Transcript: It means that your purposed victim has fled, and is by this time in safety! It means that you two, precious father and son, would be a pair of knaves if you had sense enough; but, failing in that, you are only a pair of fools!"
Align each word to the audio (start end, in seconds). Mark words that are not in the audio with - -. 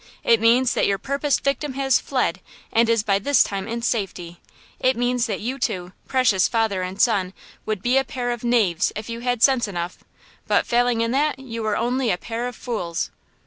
It 0.23 0.41
means 0.41 0.73
that 0.73 0.87
your 0.87 0.97
purposed 0.97 1.43
victim 1.43 1.73
has 1.73 1.99
fled, 1.99 2.39
and 2.73 2.89
is 2.89 3.03
by 3.03 3.19
this 3.19 3.43
time 3.43 3.67
in 3.67 3.83
safety! 3.83 4.39
It 4.79 4.97
means 4.97 5.27
that 5.27 5.41
you 5.41 5.59
two, 5.59 5.93
precious 6.07 6.47
father 6.47 6.81
and 6.81 6.99
son, 6.99 7.33
would 7.67 7.83
be 7.83 7.99
a 7.99 8.03
pair 8.03 8.31
of 8.31 8.43
knaves 8.43 8.91
if 8.95 9.09
you 9.09 9.19
had 9.19 9.43
sense 9.43 9.67
enough; 9.67 9.99
but, 10.47 10.65
failing 10.65 11.01
in 11.01 11.11
that, 11.11 11.37
you 11.37 11.63
are 11.67 11.77
only 11.77 12.09
a 12.09 12.17
pair 12.17 12.47
of 12.47 12.55
fools!" 12.55 13.11